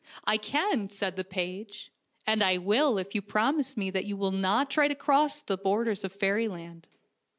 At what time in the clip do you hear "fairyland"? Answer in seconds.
6.11-6.87